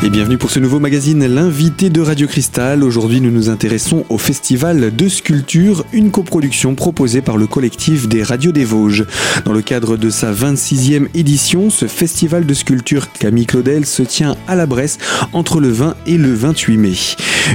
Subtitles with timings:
[0.00, 2.84] Et bienvenue pour ce nouveau magazine L'invité de Radio Cristal.
[2.84, 8.22] Aujourd'hui, nous nous intéressons au Festival de sculpture, une coproduction proposée par le collectif des
[8.22, 9.06] Radios des Vosges.
[9.44, 14.36] Dans le cadre de sa 26e édition, ce festival de sculpture Camille Claudel se tient
[14.46, 14.98] à la Bresse
[15.32, 16.92] entre le 20 et le 28 mai.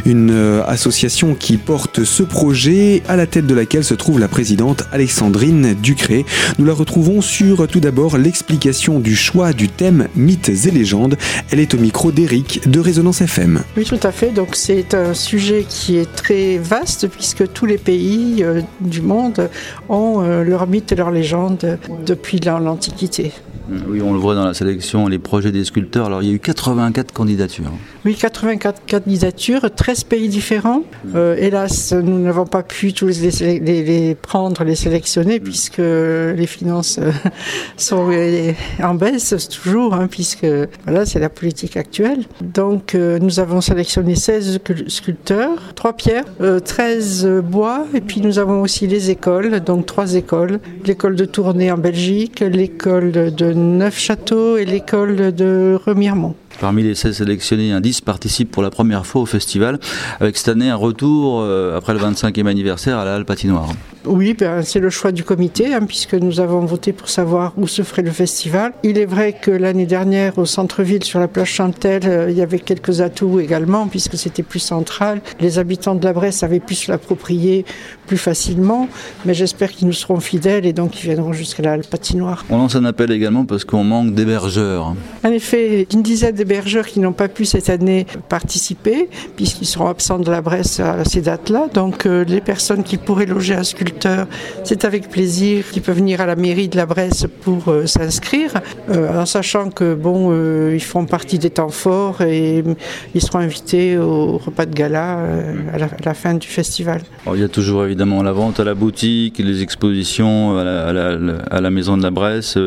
[0.05, 4.27] Une euh, association qui porte ce projet, à la tête de laquelle se trouve la
[4.27, 6.25] présidente Alexandrine Ducré.
[6.59, 11.17] Nous la retrouvons sur tout d'abord l'explication du choix du thème mythes et légendes.
[11.51, 12.11] Elle est au micro
[12.41, 13.61] de Résonance FM.
[13.77, 14.31] Oui, tout à fait.
[14.31, 19.49] Donc c'est un sujet qui est très vaste puisque tous les pays euh, du monde
[19.89, 23.31] ont euh, leurs mythes et leurs légendes depuis l'Antiquité.
[23.87, 26.07] Oui, on le voit dans la sélection, les projets des sculpteurs.
[26.07, 27.71] Alors, il y a eu 84 candidatures.
[28.05, 30.83] Oui, 84 candidatures, 13 pays différents.
[31.15, 36.99] Euh, hélas, nous n'avons pas pu tous les, les, prendre, les sélectionner, puisque les finances
[37.01, 37.13] euh,
[37.77, 38.51] sont euh,
[38.83, 40.45] en baisse toujours, hein, puisque
[40.83, 42.25] voilà, c'est la politique actuelle.
[42.41, 46.25] Donc, nous avons sélectionné 16 sculpteurs, 3 pierres,
[46.65, 50.59] 13 bois, et puis nous avons aussi les écoles, donc 3 écoles.
[50.85, 56.35] L'école de Tournai en Belgique, l'école de Neufchâteau et l'école de Remiremont.
[56.59, 59.79] Parmi les 16 sélectionnés, un 10 participe pour la première fois au festival,
[60.19, 63.69] avec cette année un retour euh, après le 25e anniversaire à la Halle Patinoire.
[64.05, 67.67] Oui, ben, c'est le choix du comité, hein, puisque nous avons voté pour savoir où
[67.67, 68.73] se ferait le festival.
[68.83, 72.41] Il est vrai que l'année dernière, au centre-ville, sur la plage Chantel, euh, il y
[72.41, 75.21] avait quelques atouts également, puisque c'était plus central.
[75.39, 77.65] Les habitants de la Bresse avaient pu se l'approprier
[78.07, 78.89] plus facilement,
[79.25, 82.45] mais j'espère qu'ils nous seront fidèles et donc ils viendront jusqu'à la patinoire.
[82.49, 84.95] On lance un appel également parce qu'on manque d'hébergeurs.
[85.23, 90.19] En effet, une dizaine d'hébergeurs qui n'ont pas pu cette année participer, puisqu'ils seront absents
[90.19, 91.67] de la Bresse à ces dates-là.
[91.73, 93.63] Donc euh, les personnes qui pourraient loger un
[94.63, 98.51] c'est avec plaisir qu'ils peuvent venir à la mairie de la Bresse pour euh, s'inscrire,
[98.89, 102.63] euh, en sachant que bon, euh, ils font partie des temps forts et
[103.13, 105.19] ils seront invités au repas de gala
[105.73, 107.01] à la, fin du festival.
[107.33, 111.97] il y a toujours évidemment la vente à la boutique, les expositions à la, maison
[111.97, 112.57] de la Bresse,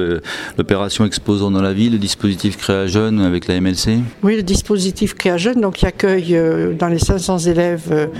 [0.58, 4.00] l'opération Exposant dans la ville, le dispositif Créa Jeune avec la MLC.
[4.22, 6.38] Oui, le dispositif Créa Jeune, donc qui accueille
[6.78, 8.10] dans les 500 élèves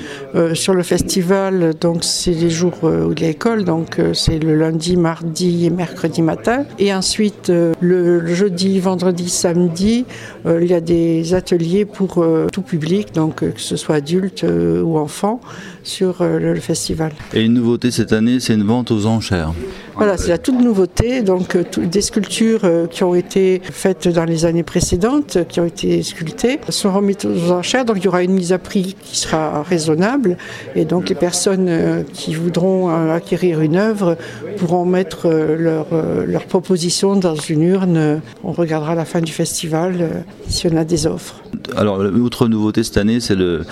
[0.54, 4.96] sur le festival, donc c'est les jours euh, de l'école, donc euh, c'est le lundi,
[4.96, 6.64] mardi et mercredi matin.
[6.78, 10.04] Et ensuite, euh, le jeudi, vendredi, samedi,
[10.46, 15.40] il y a des ateliers pour tout public, donc que ce soit adultes ou enfants,
[15.82, 17.12] sur le festival.
[17.34, 19.52] Et une nouveauté cette année, c'est une vente aux enchères.
[19.96, 21.22] Voilà, c'est la toute nouveauté.
[21.22, 26.60] Donc, des sculptures qui ont été faites dans les années précédentes, qui ont été sculptées,
[26.68, 27.84] sont remises aux enchères.
[27.84, 30.36] Donc, il y aura une mise à prix qui sera raisonnable.
[30.74, 34.16] Et donc, les personnes qui voudront acquérir une œuvre
[34.56, 38.20] pourront mettre euh, leur, euh, leur proposition dans une urne.
[38.42, 40.08] On regardera à la fin du festival euh,
[40.48, 41.42] si on a des offres.
[41.76, 43.64] Alors, l'autre nouveauté cette année, c'est le,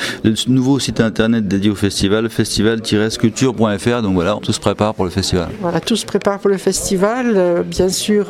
[0.49, 4.03] nouveau site internet dédié au festival, festival-sculpture.fr.
[4.03, 5.49] Donc voilà, tout se prépare pour le festival.
[5.61, 7.65] Voilà, tout se prépare pour le festival.
[7.67, 8.29] bien sûr,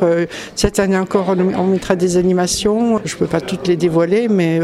[0.55, 3.01] cette année encore, on, mettra des animations.
[3.05, 4.59] Je ne peux pas toutes les dévoiler, mais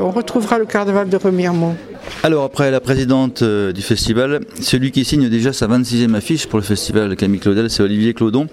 [0.00, 1.76] on retrouvera le carnaval de Remiremont.
[2.22, 6.58] Alors après la présidente euh, du festival, celui qui signe déjà sa 26e affiche pour
[6.58, 8.46] le festival Camille Claudel, c'est Olivier Claudon.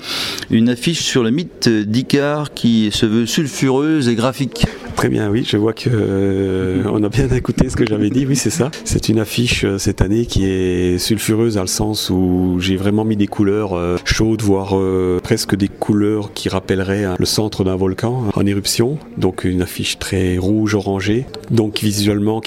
[0.50, 4.66] Une affiche sur le mythe d'Icar qui se veut sulfureuse et graphique.
[4.98, 8.26] Très bien, oui, je vois que euh, on a bien écouté ce que j'avais dit.
[8.26, 8.72] Oui, c'est ça.
[8.84, 13.06] C'est une affiche euh, cette année qui est sulfureuse dans le sens où j'ai vraiment
[13.06, 13.72] mis des couleurs
[14.04, 14.76] chaudes, voire
[15.24, 18.98] presque des couleurs qui rappelleraient hein, le centre d'un volcan en éruption.
[19.18, 21.26] Donc une affiche très rouge orangée.
[21.52, 22.42] Donc visuellement,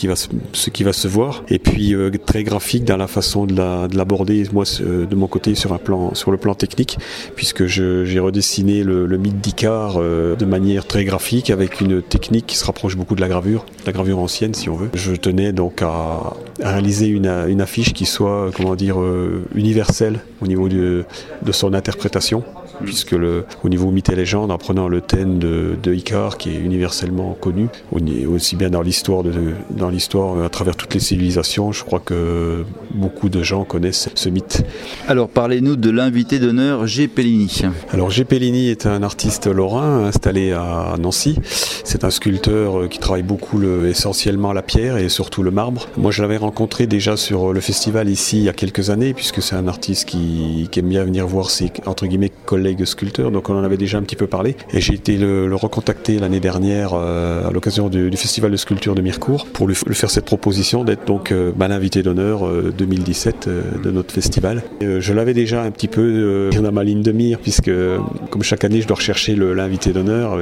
[0.52, 1.44] ce qui va se voir.
[1.48, 3.54] Et puis euh, très graphique dans la façon de
[3.96, 6.98] l'aborder, moi euh, de mon côté sur, un plan, sur le plan technique,
[7.36, 12.56] puisque j'ai redessiné le, mythe d'Icar euh, de manière très graphique avec une technique qui
[12.56, 14.88] se rapproche beaucoup de la gravure, la gravure ancienne si on veut.
[14.94, 17.26] Je tenais donc à, réaliser une,
[17.60, 18.96] affiche qui soit, comment dire,
[19.54, 21.04] universelle au niveau de,
[21.42, 22.42] de son interprétation
[22.82, 26.50] puisque le, au niveau mythe et légende, en prenant le thème de, de Icar, qui
[26.50, 27.68] est universellement connu,
[28.28, 29.22] aussi bien dans l'histoire,
[29.70, 34.28] dans l'histoire à travers toutes les civilisations, je crois que beaucoup de gens connaissent ce
[34.28, 34.64] mythe.
[35.08, 37.08] Alors parlez-nous de l'invité d'honneur G.
[37.08, 37.62] Pellini.
[37.92, 38.24] Alors G.
[38.24, 41.38] Pellini est un artiste lorrain installé à Nancy.
[41.84, 45.86] C'est un sculpteur qui travaille beaucoup le, essentiellement la pierre et surtout le marbre.
[45.96, 49.42] Moi je l'avais rencontré déjà sur le festival ici il y a quelques années, puisque
[49.42, 53.30] c'est un artiste qui, qui aime bien venir voir ses entre guillemets collègues collègue sculpteur,
[53.30, 54.56] donc on en avait déjà un petit peu parlé.
[54.72, 59.46] Et j'ai été le, recontacter l'année dernière à l'occasion du, festival de sculpture de Mirecourt
[59.52, 63.48] pour lui, faire cette proposition d'être donc bah, l'invité d'honneur 2017
[63.82, 64.62] de notre festival.
[64.80, 67.70] je l'avais déjà un petit peu dans ma ligne de mire, puisque
[68.30, 70.38] comme chaque année, je dois rechercher l'invité d'honneur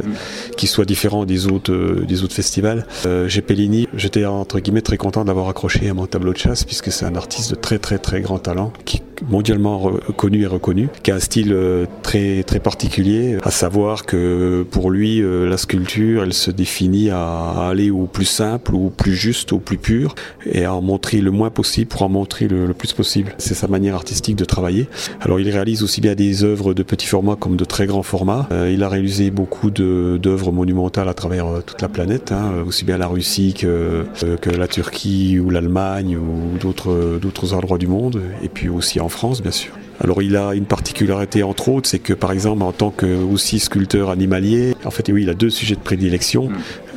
[0.57, 2.87] qui soit différent des autres, des autres festivals.
[3.27, 6.93] j'ai Pellini, j'étais entre guillemets très content d'avoir accroché à mon tableau de chasse, puisque
[6.93, 11.11] c'est un artiste de très très très grand talent qui mondialement reconnu et reconnu, qui
[11.11, 16.23] a un style euh, très très particulier, à savoir que pour lui euh, la sculpture
[16.23, 20.15] elle se définit à aller au plus simple, au plus juste, au plus pur,
[20.47, 23.35] et à en montrer le moins possible pour en montrer le, plus possible.
[23.39, 24.89] C'est sa manière artistique de travailler.
[25.21, 28.49] Alors il réalise aussi bien des œuvres de petit format comme de très grands formats.
[28.51, 32.99] Euh, il a réalisé beaucoup d'œuvres monumentales à travers toute la planète, hein, aussi bien
[32.99, 34.07] la Russie que,
[34.41, 39.43] que la Turquie ou l'Allemagne ou d'autres endroits du monde, et puis aussi en France,
[39.43, 39.73] bien sûr.
[40.03, 43.61] Alors il a une particularité entre autres, c'est que par exemple en tant que aussi
[43.61, 46.49] sculpteur animalier, en fait oui il a deux sujets de prédilection,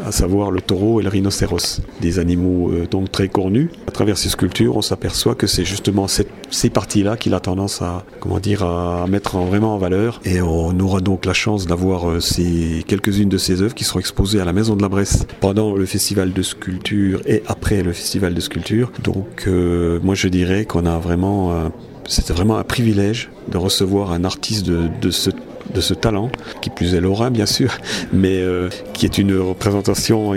[0.03, 3.69] à savoir le taureau et le rhinocéros, des animaux euh, donc très connus.
[3.87, 8.03] À travers ces sculptures, on s'aperçoit que c'est justement ces parties-là qu'il a tendance à
[8.19, 10.19] comment dire à mettre vraiment en valeur.
[10.25, 13.99] Et on aura donc la chance d'avoir euh, ces quelques-unes de ces œuvres qui seront
[13.99, 17.93] exposées à la Maison de la Bresse pendant le festival de sculpture et après le
[17.93, 18.91] festival de sculpture.
[19.03, 21.71] Donc euh, moi je dirais qu'on a vraiment
[22.07, 25.29] c'était vraiment un privilège de recevoir un artiste de, de ce
[25.75, 26.31] de ce talent,
[26.61, 27.77] qui plus est Laura bien sûr,
[28.13, 30.31] mais euh, qui est une représentation,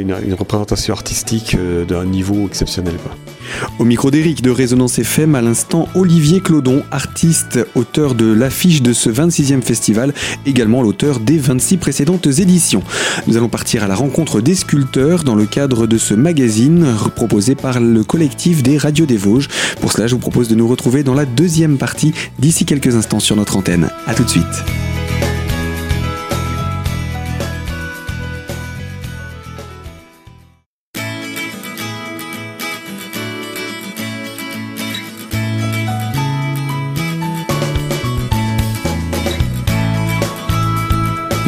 [0.93, 2.95] artistique euh, d'un niveau exceptionnel.
[3.79, 8.93] Au micro d'Éric de Résonance FM, à l'instant Olivier Clodon, artiste, auteur de l'affiche de
[8.93, 10.13] ce 26e festival,
[10.47, 12.83] également l'auteur des 26 précédentes éditions.
[13.27, 17.55] Nous allons partir à la rencontre des sculpteurs dans le cadre de ce magazine proposé
[17.55, 19.49] par le collectif des Radios des Vosges.
[19.81, 23.21] Pour cela, je vous propose de nous retrouver dans la deuxième partie d'ici quelques instants
[23.21, 23.89] sur notre antenne.
[24.07, 24.45] A tout de suite.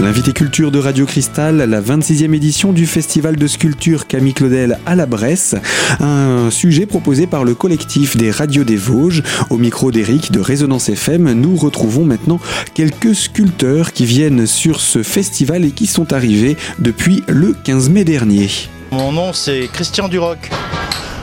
[0.00, 4.96] L'invité culture de Radio Cristal, la 26e édition du festival de sculpture Camille Claudel à
[4.96, 5.56] la Bresse,
[6.00, 9.22] un sujet proposé par le collectif des radios des Vosges.
[9.50, 12.40] Au micro d'Éric de Résonance FM, nous retrouvons maintenant
[12.72, 18.04] quelques sculpteurs qui viennent sur ce festival et qui sont arrivés depuis le 15 mai
[18.04, 18.48] dernier.
[18.92, 20.50] Mon nom c'est Christian Duroc.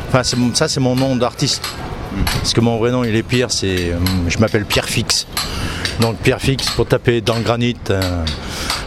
[0.10, 0.22] Enfin,
[0.54, 1.64] ça c'est mon nom d'artiste.
[2.26, 3.98] Parce que mon vrai nom il est Pierre, c'est, euh,
[4.28, 5.26] je m'appelle Pierre Fix.
[6.00, 7.76] Donc Pierre Fix pour taper dans le granit.
[7.90, 8.24] Euh,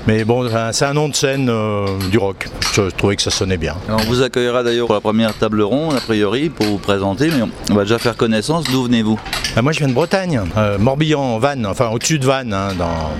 [0.07, 2.49] mais bon, c'est un nom de scène euh, du rock.
[2.73, 3.77] Je, trouvais que ça sonnait bien.
[3.89, 7.43] on vous accueillera d'ailleurs pour la première table ronde, a priori, pour vous présenter, mais
[7.71, 8.65] on va déjà faire connaissance.
[8.71, 9.19] D'où venez-vous?
[9.55, 13.11] Bah, Moi, je viens de Bretagne, euh, Morbihan, Vannes, enfin au-dessus de Vannes, hein, dans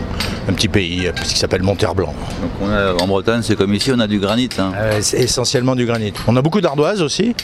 [0.51, 2.13] un petit pays qui s'appelle Monterblanc.
[2.43, 4.49] Donc en Bretagne, c'est comme ici, on a du granit.
[4.59, 4.73] Hein.
[5.01, 6.13] c'est essentiellement du granit.
[6.27, 7.35] On a beaucoup d'ardoises aussi,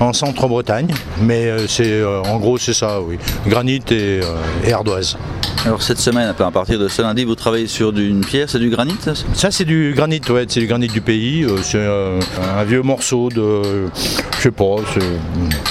[0.00, 0.88] en centre-Bretagne,
[1.20, 3.18] mais c'est en gros, c'est ça, oui.
[3.46, 4.20] Granit et,
[4.64, 5.16] et ardoise.
[5.66, 8.68] Alors cette semaine, à partir de ce lundi, vous travaillez sur une pierre, c'est du
[8.68, 8.96] granit
[9.32, 9.64] Ça, c'est?
[9.64, 11.42] Du granit, ouais, c'est du granit du pays.
[11.42, 12.20] Euh, c'est euh,
[12.54, 13.88] un vieux morceau de,
[14.36, 14.76] je sais pas,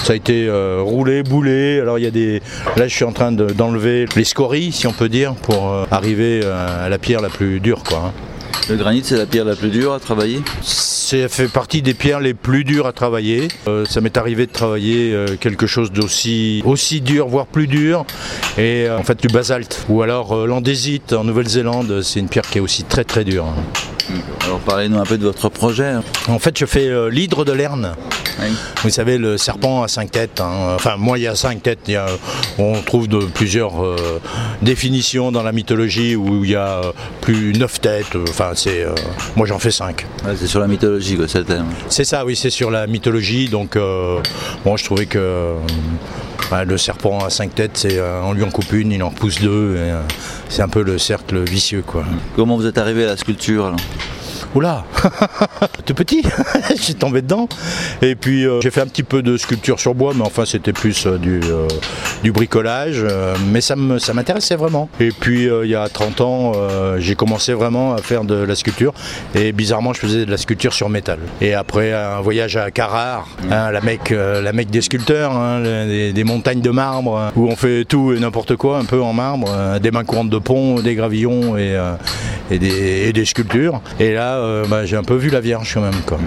[0.02, 1.78] ça a été euh, roulé, boulé.
[1.78, 2.42] Alors il y a des,
[2.76, 6.83] là je suis en train d'enlever les scories, si on peut dire, pour arriver à
[6.88, 8.06] la pierre la plus dure, quoi.
[8.06, 8.12] Hein.
[8.70, 10.40] Le granit, c'est la pierre la plus dure à travailler?
[10.62, 13.48] Ça fait partie des pierres les plus dures à travailler.
[13.68, 18.06] Euh, ça m'est arrivé de travailler euh, quelque chose d'aussi aussi dur, voire plus dur,
[18.56, 19.84] et euh, en fait du basalte.
[19.90, 23.46] Ou alors l'andésite en Nouvelle-Zélande, c'est une pierre qui est aussi très très dure.
[24.44, 25.94] Alors parlez-nous un peu de votre projet.
[26.28, 27.94] En fait, je fais l'hydre de Lerne.
[28.82, 30.40] Vous savez, le serpent a cinq têtes.
[30.40, 30.74] Hein.
[30.74, 31.90] Enfin, moi, il y a cinq têtes.
[32.58, 34.20] on trouve de plusieurs euh,
[34.62, 38.16] définitions dans la mythologie où il y a euh, plus neuf têtes.
[38.28, 38.82] Enfin, c'est.
[38.82, 38.94] Euh,
[39.36, 40.06] moi, j'en fais cinq.
[40.36, 41.44] c'est sur la mythologie, que c'est
[41.88, 43.48] C'est ça, oui, c'est sur la mythologie.
[43.48, 43.76] Donc,
[44.64, 45.54] moi, je trouvais que.
[46.66, 49.76] le serpent a cinq têtes, c'est on lui en coupe une, il en repousse deux,
[50.48, 52.04] c'est un peu le cercle vicieux quoi.
[52.36, 53.74] Comment vous êtes arrivé à la sculpture
[54.54, 54.84] Oula
[55.84, 56.22] Tout petit
[56.80, 57.48] J'ai tombé dedans.
[58.02, 60.72] Et puis euh, j'ai fait un petit peu de sculpture sur bois, mais enfin c'était
[60.72, 61.66] plus euh, du, euh,
[62.22, 63.04] du, bricolage.
[63.50, 64.88] mais ça m'intéressait vraiment.
[65.00, 66.52] Et puis il y a 30 ans,
[66.98, 68.94] j'ai commencé vraiment à faire de la sculpture.
[69.34, 71.18] Et bizarrement, je faisais de la sculpture sur métal.
[71.40, 76.24] Et après un voyage à Carrare, hein, la, mecque, la mecque des sculpteurs, hein, des,
[76.24, 79.78] montagnes de marbre, hein, où on fait tout et n'importe quoi, un peu en marbre,
[79.80, 81.78] des mains courantes de pont, des gravillons et,
[82.50, 83.80] et, des, et des, sculptures.
[84.00, 86.00] Et là, euh, bah, j'ai un peu vu la Vierge quand même.
[86.06, 86.18] Quoi.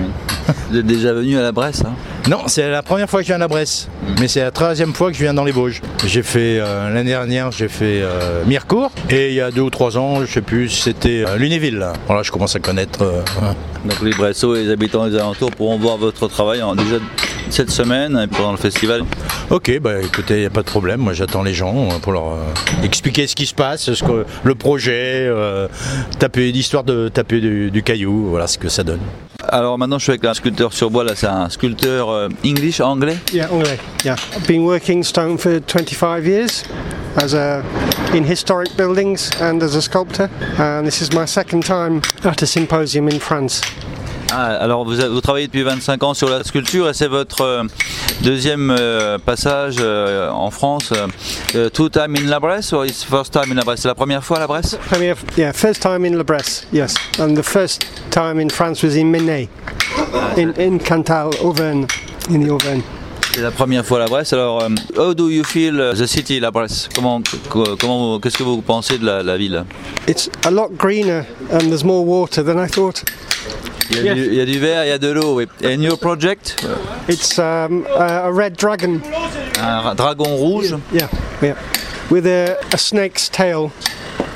[0.70, 1.94] Vous êtes déjà venu à la Bresse hein?
[2.30, 3.88] Non, c'est la première fois que je viens à la Bresse,
[4.20, 5.82] mais c'est la troisième fois que je viens dans les Vosges.
[6.06, 9.70] J'ai fait euh, l'année dernière, j'ai fait euh, Mirecourt, et il y a deux ou
[9.70, 11.78] trois ans, je sais plus, c'était Lunéville.
[11.78, 11.94] là.
[12.08, 13.00] Voilà, je commence à connaître.
[13.86, 16.98] Donc les Bressots et les habitants des alentours pourront voir votre travail en- déjà
[17.54, 19.04] cette semaine et pendant le festival.
[19.50, 21.02] Ok, bah écoutez, il n'y a pas de problème.
[21.02, 24.26] Moi, j'attends les gens euh, pour leur euh, expliquer ce qui se passe, ce que,
[24.44, 25.68] le projet, euh,
[26.20, 29.00] taper l'histoire de taper du, du caillou, voilà ce que ça donne.
[29.50, 32.82] Alors maintenant je suis avec un sculpteur sur bois, là c'est un sculpteur euh, English,
[32.82, 33.18] anglais?
[33.32, 33.80] Yeah, anglais.
[34.04, 36.64] Yeah, I've been working stone for 25 years,
[37.16, 37.64] as a
[38.14, 40.30] in historic buildings and as a sculptor.
[40.60, 43.62] And this is my second time at a symposium in France.
[44.32, 47.64] Ah, alors vous, vous travaillez depuis 25 ans sur la sculpture et c'est votre euh,
[48.24, 50.92] deuxième euh, passage euh, en France.
[51.74, 53.82] two time in La Bresse or it's first time in La Bresse?
[53.84, 54.78] C'est la première fois à La Bresse?
[54.90, 56.68] Premier, yeah, first time in La Bresse.
[56.74, 59.48] Yes, and the first time in France was in Menet,
[60.36, 61.86] in in Cantal, Auvergne,
[62.30, 62.82] in the Auvergne.
[63.34, 64.34] C'est la première fois à La Bresse.
[64.34, 64.62] Alors,
[64.98, 66.90] how do you feel uh, the city La Bresse?
[66.94, 69.64] Comment, co- comment, qu'est-ce que vous pensez de la, la ville?
[70.08, 73.04] It's a lot greener and there's more water than I thought.
[73.92, 75.36] Il y, a du, il y a du vert, il y a de l'eau.
[75.36, 75.48] oui.
[75.64, 76.66] And your project
[77.08, 79.02] It's um, a, a red dragon.
[79.62, 80.74] Un dragon rouge.
[80.94, 81.08] Yeah,
[81.42, 81.56] yeah,
[82.10, 83.72] with a, a snake's tail.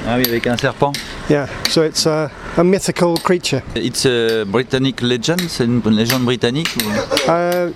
[0.07, 0.93] Ah oui, avec un serpent.
[1.29, 3.61] Yeah, so it's a, a mythical creature.
[3.75, 6.69] It's a Britannic legend, c'est une légende britannique.
[7.27, 7.69] Uh,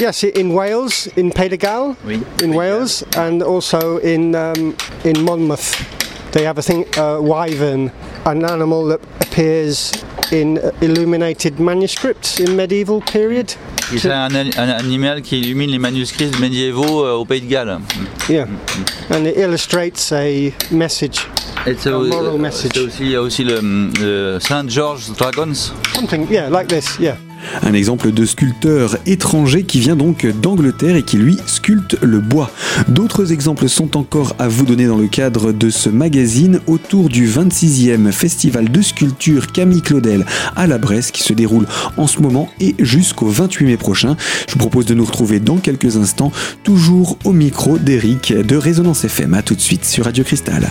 [0.00, 2.22] yes, in Wales, in Galles, Oui.
[2.42, 5.76] in Wales, and also in um, in Monmouth.
[6.32, 7.90] They have a thing, uh, wyvern,
[8.24, 9.92] an animal that appears
[10.32, 13.52] in illuminated manuscripts in medieval period.
[13.96, 17.78] C'est un, un animal qui illumine les manuscrits médiévaux euh, au Pays de Galles.
[18.28, 18.46] Yeah,
[19.10, 21.28] and it illustrates a message,
[21.66, 22.70] Et c'est A moral euh, message.
[22.74, 23.60] c'est aussi, il y a aussi le,
[24.00, 25.52] le Saint George Dragons.
[25.94, 26.26] something.
[26.30, 26.98] Yeah, like this.
[26.98, 27.16] Yeah.
[27.62, 32.50] Un exemple de sculpteur étranger qui vient donc d'Angleterre et qui lui sculpte le bois.
[32.88, 37.28] D'autres exemples sont encore à vous donner dans le cadre de ce magazine autour du
[37.28, 42.48] 26e festival de sculpture Camille Claudel à la Bresse qui se déroule en ce moment
[42.60, 44.16] et jusqu'au 28 mai prochain.
[44.48, 49.04] Je vous propose de nous retrouver dans quelques instants, toujours au micro d'Eric de Résonance
[49.04, 49.34] FM.
[49.34, 50.70] A tout de suite sur Radio Cristal.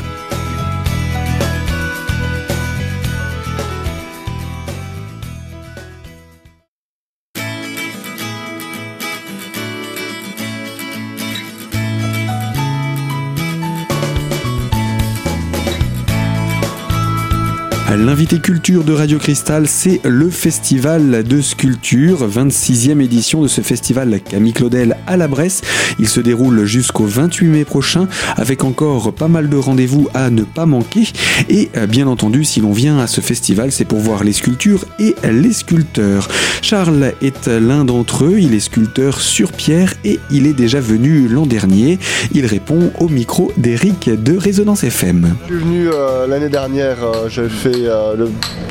[18.15, 24.21] L'invité culture de Radio Cristal, c'est le festival de sculpture, 26e édition de ce festival
[24.21, 25.63] Camille Claudel à la Bresse.
[25.99, 28.07] Il se déroule jusqu'au 28 mai prochain
[28.37, 31.09] avec encore pas mal de rendez-vous à ne pas manquer.
[31.49, 34.85] Et euh, bien entendu, si l'on vient à ce festival, c'est pour voir les sculptures
[34.97, 36.29] et les sculpteurs.
[36.61, 41.27] Charles est l'un d'entre eux, il est sculpteur sur pierre et il est déjà venu
[41.27, 41.99] l'an dernier.
[42.33, 45.35] Il répond au micro d'Eric de Résonance FM.
[45.49, 48.29] Je suis venu euh, l'année dernière, euh, j'avais fait le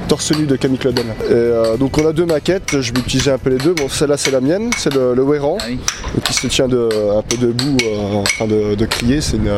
[0.09, 1.07] torse nu de Camille Claudel.
[1.29, 3.73] Et euh, donc on a deux maquettes, je vais utiliser un peu les deux.
[3.75, 5.79] Bon, celle-là c'est la mienne, c'est le, le Wéran, Ah oui.
[6.25, 6.89] qui se tient de,
[7.19, 9.21] un peu debout euh, en train de, de crier.
[9.21, 9.51] C'est une,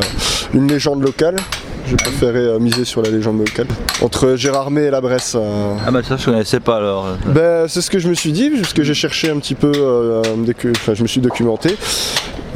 [0.54, 1.36] une légende locale.
[1.88, 3.66] J'ai préféré euh, miser sur la légende locale.
[4.02, 5.34] Entre Gérardmer et la Bresse.
[5.36, 7.06] euh, Ah bah ça je connaissais pas alors.
[7.26, 10.20] ben, c'est ce que je me suis dit, puisque j'ai cherché un petit peu, euh,
[10.72, 11.76] enfin, je me suis documenté.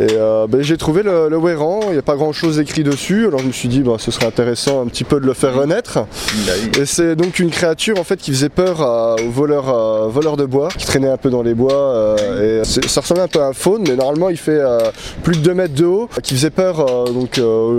[0.01, 2.83] Et euh, ben, j'ai trouvé le, le Wéran, il n'y a pas grand chose écrit
[2.85, 5.35] dessus, alors je me suis dit bah, ce serait intéressant un petit peu de le
[5.35, 5.99] faire renaître.
[6.47, 6.53] Bah.
[6.81, 10.39] Et c'est donc une créature en fait qui faisait peur à- aux voleurs, euh, voleurs
[10.39, 11.75] de bois, qui traînait un peu dans les bois.
[11.75, 14.61] euh, et ça ressemblait un peu à un faune, mais normalement il fait
[15.23, 17.79] plus de 2 mètres de haut, qui faisait peur donc, aux-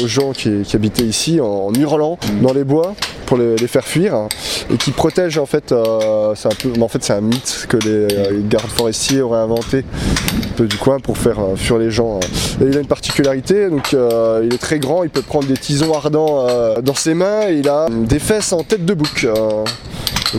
[0.00, 2.94] aux gens qui, qui habitaient ici en, en hurlant dans les bois
[3.26, 4.28] pour les, faire fuir,
[4.72, 7.76] et qui protège en fait, euh, c'est un peu, en fait c'est un mythe que
[7.76, 11.90] les, euh, gardes forestiers auraient inventé un peu du coin pour faire euh, fuir les
[11.90, 12.20] gens.
[12.60, 15.92] Et il a une particularité, donc il est très grand, il peut prendre des tisons
[15.92, 16.46] ardents
[16.82, 19.26] dans ses mains, et il a des fesses en tête de bouc.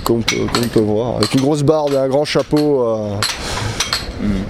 [0.04, 2.86] comme on peut voir, avec une grosse barbe et un grand chapeau.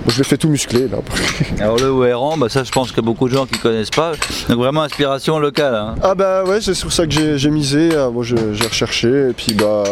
[0.07, 0.97] Je l'ai fait tout musclé là.
[1.59, 3.89] Alors le Ouéran, bah ça je pense qu'il y a beaucoup de gens qui connaissent
[3.89, 4.13] pas.
[4.49, 5.75] Donc vraiment inspiration locale.
[5.75, 5.95] hein.
[6.01, 7.89] Ah bah ouais, c'est sur ça que j'ai misé.
[7.93, 9.83] euh, Moi j'ai j'ai recherché et puis bah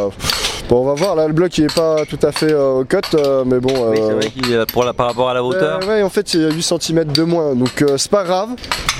[0.69, 1.15] bon on va voir.
[1.15, 3.73] Là le bloc il est pas tout à fait euh, au cut, euh, mais bon.
[3.89, 5.79] Oui, c'est euh, vrai qu'il est pour la, par rapport à la hauteur.
[5.83, 8.49] euh, ouais, en fait il y a 8 cm de moins, donc c'est pas grave.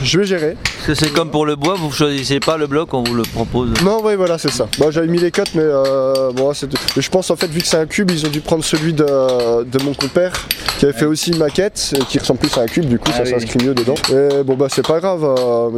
[0.03, 0.57] Je vais gérer.
[0.63, 3.23] Parce que c'est comme pour le bois, vous choisissez pas le bloc, on vous le
[3.23, 3.69] propose.
[3.83, 4.67] Non, ouais, voilà, c'est ça.
[4.77, 5.63] Bon, j'avais mis les cotes, mais
[6.33, 6.51] bon,
[6.95, 8.93] mais je pense en fait, vu que c'est un cube, ils ont dû prendre celui
[8.93, 9.05] de,
[9.63, 10.33] de mon compère
[10.77, 13.09] qui avait fait aussi une maquette et qui ressemble plus à un cube, du coup,
[13.13, 13.29] Ah ça oui.
[13.29, 13.95] s'inscrit mieux dedans.
[14.11, 15.25] Et bon, bah, c'est pas grave.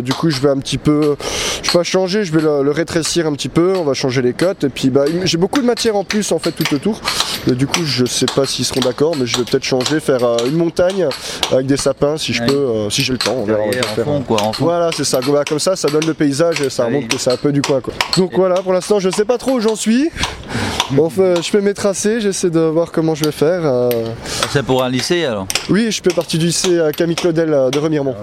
[0.01, 1.15] du coup, je vais un petit peu.
[1.62, 4.24] Je vais pas changer, je vais le, le rétrécir un petit peu, on va changer
[4.24, 4.63] les cotes.
[4.63, 7.00] Et puis, bah, j'ai beaucoup de matériel matière en plus en fait tout autour.
[7.48, 10.24] Et du coup, je sais pas s'ils seront d'accord, mais je vais peut-être changer, faire
[10.24, 11.07] euh, une montagne
[11.51, 12.48] avec des sapins si je Ouais.
[12.48, 13.36] peux, euh, si j'ai le temps.
[13.38, 14.63] On verra, on va Derrière, en faire, fond, quoi, en fond.
[14.65, 15.19] Voilà, c'est ça.
[15.22, 17.51] Voilà, Comme ça, ça donne le paysage et ça Ah remonte que c'est un peu
[17.51, 17.79] du coin.
[17.79, 17.93] Quoi.
[18.17, 20.10] Donc voilà, pour l'instant, je sais pas trop où j'en suis.
[20.91, 23.62] Bon, je fais mes tracés, j'essaie de voir comment je vais faire.
[23.65, 23.89] euh.
[24.51, 27.70] C'est pour un lycée alors Oui, je fais partie du lycée euh, Camille Claudel euh,
[27.70, 28.15] de Remiremont.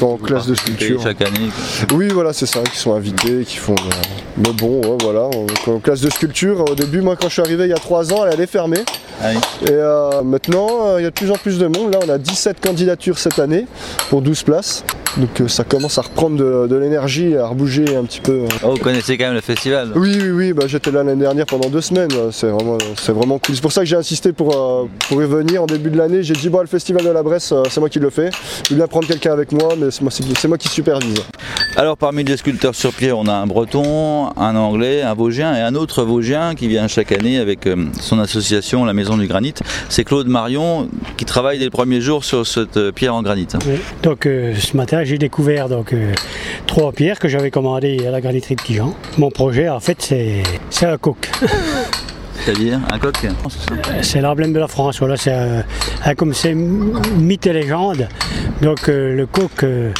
[0.00, 1.00] En classe de sculpture.
[1.02, 1.48] Chaque année.
[1.94, 3.74] Oui, voilà, c'est ça, qui sont invités, qui font.
[4.36, 5.28] Mais bon, ouais, voilà.
[5.66, 8.12] En classe de sculpture, au début, moi, quand je suis arrivé il y a 3
[8.12, 8.84] ans, elle allait fermer.
[9.22, 9.68] Ah oui.
[9.68, 11.92] Et euh, maintenant, il y a de plus en plus de monde.
[11.94, 13.66] Là, on a 17 candidatures cette année
[14.10, 14.84] pour 12 places.
[15.18, 18.40] Donc euh, ça commence à reprendre de, de l'énergie, à rebouger un petit peu.
[18.64, 21.46] Oh, vous connaissez quand même le festival Oui, oui, oui, bah, j'étais là l'année dernière
[21.46, 22.10] pendant deux semaines.
[22.30, 23.54] C'est vraiment, c'est vraiment cool.
[23.54, 26.22] C'est pour ça que j'ai insisté pour, euh, pour y venir en début de l'année.
[26.22, 28.30] J'ai dit, bon, le festival de la Bresse, euh, c'est moi qui le fais.
[28.70, 31.22] Je bien prendre quelqu'un avec moi, mais c'est moi, c'est- c'est moi qui supervise.
[31.76, 35.60] Alors parmi les sculpteurs sur pierre, on a un breton, un anglais, un vosgien et
[35.60, 37.66] un autre vosgien qui vient chaque année avec
[38.00, 39.54] son association La Maison du Granit.
[39.88, 43.46] C'est Claude Marion qui travaille dès le premier jour sur cette pierre en granit.
[43.54, 43.58] hein.
[43.66, 43.76] Oui.
[44.02, 46.12] Donc euh, ce matin, j'ai découvert donc euh,
[46.66, 48.94] trois pierres que j'avais commandées à la graniterie de Tijan.
[49.18, 51.28] Mon projet, en fait, c'est c'est un coq.
[52.44, 53.14] C'est-à-dire un coq
[54.02, 54.98] C'est l'emblème de la France.
[54.98, 55.62] Voilà, c'est un-
[56.04, 58.08] un- comme c'est mythe et légende.
[58.62, 59.92] Donc euh, le coq, euh,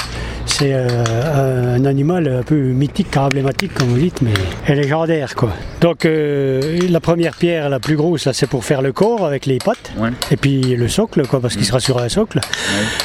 [0.52, 5.50] c'est euh, un animal un peu mythique, emblématique, comme vous dites, mais légendaire, quoi.
[5.80, 9.58] Donc euh, la première pierre, la plus grosse, c'est pour faire le corps avec les
[9.58, 9.92] pattes.
[9.98, 10.10] Ouais.
[10.30, 12.40] Et puis le socle, quoi, parce qu'il sera sur un socle.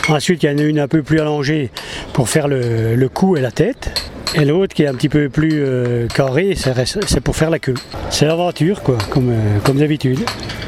[0.10, 1.72] Ensuite, il y en a une un peu plus allongée
[2.14, 3.92] pour faire le, le cou et la tête.
[4.36, 6.74] Et l'autre qui est un petit peu plus euh, carré, c'est
[7.08, 7.76] c'est pour faire la queue.
[8.10, 10.20] C'est l'aventure, quoi, comme, euh, comme d'habitude.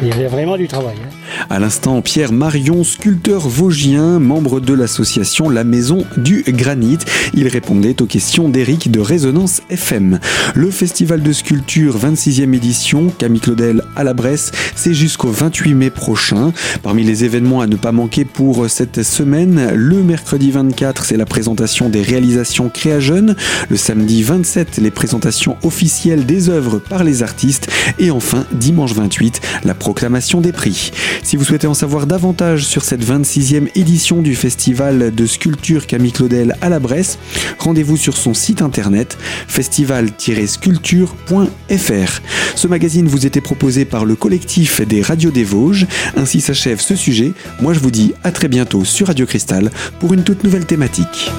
[0.01, 0.95] Il y a vraiment du travail.
[0.95, 1.13] hein.
[1.51, 6.99] À l'instant, Pierre Marion, sculpteur vosgien, membre de l'association La Maison du Granit.
[7.33, 10.19] Il répondait aux questions d'Éric de Résonance FM.
[10.53, 15.89] Le festival de sculpture 26e édition, Camille Claudel à la Bresse, c'est jusqu'au 28 mai
[15.89, 16.53] prochain.
[16.83, 21.25] Parmi les événements à ne pas manquer pour cette semaine, le mercredi 24, c'est la
[21.25, 23.35] présentation des réalisations Créa Jeunes.
[23.69, 27.71] Le samedi 27, les présentations officielles des œuvres par les artistes.
[27.97, 30.91] Et enfin, dimanche 28, la proclamation des prix.
[31.39, 36.57] Vous souhaitez en savoir davantage sur cette 26e édition du festival de sculpture Camille Claudel
[36.59, 37.17] à la Bresse,
[37.59, 39.17] rendez-vous sur son site internet
[39.47, 42.21] festival-sculpture.fr.
[42.55, 45.87] Ce magazine vous était proposé par le collectif des radios des Vosges.
[46.17, 47.31] Ainsi s'achève ce sujet.
[47.61, 49.71] Moi je vous dis à très bientôt sur Radio Cristal
[50.01, 51.31] pour une toute nouvelle thématique.